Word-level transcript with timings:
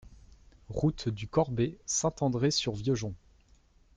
Route 0.69 1.09
du 1.09 1.27
Corbet, 1.27 1.77
Saint-André-sur-Vieux-Jonc 1.85 3.13